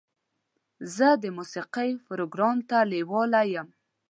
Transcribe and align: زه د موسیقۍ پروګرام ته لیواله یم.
زه 0.95 1.07
د 1.23 1.25
موسیقۍ 1.37 1.89
پروګرام 2.07 2.57
ته 2.69 2.77
لیواله 2.91 3.41
یم. 3.53 3.67